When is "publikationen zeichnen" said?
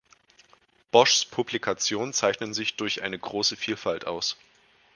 1.25-2.55